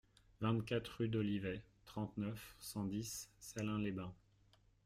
[0.39, 4.15] vingt-quatre rue d'Olivet, trente-neuf, cent dix, Salins-les-Bains